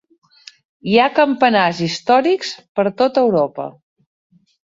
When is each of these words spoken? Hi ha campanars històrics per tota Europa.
Hi 0.93 0.95
ha 1.01 1.09
campanars 1.19 1.81
històrics 1.89 2.55
per 2.79 2.87
tota 3.03 3.25
Europa. 3.29 3.67